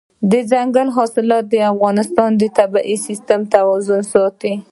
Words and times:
دځنګل 0.31 0.87
حاصلات 0.97 1.45
د 1.49 1.55
افغانستان 1.71 2.29
د 2.41 2.43
طبعي 2.57 2.95
سیسټم 3.07 3.41
توازن 3.55 4.01
ساتي. 4.13 4.53